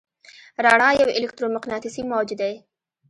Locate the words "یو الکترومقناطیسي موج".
0.99-2.29